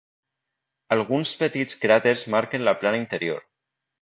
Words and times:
Alguns 0.95 1.33
petits 1.41 1.77
cràters 1.83 2.25
marquen 2.37 2.67
la 2.71 2.75
plana 2.81 3.01
interior. 3.05 3.47